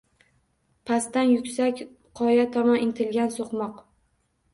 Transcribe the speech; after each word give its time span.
Pastdan 0.89 1.27
yuksak 1.33 1.83
qoya 2.21 2.45
tomon 2.55 2.81
intilgan 2.87 3.31
so’qmoq 3.37 3.79